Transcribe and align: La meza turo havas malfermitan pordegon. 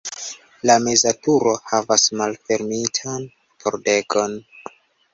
La 0.69 0.77
meza 0.85 1.11
turo 1.27 1.53
havas 1.73 2.07
malfermitan 2.23 3.31
pordegon. 3.63 4.39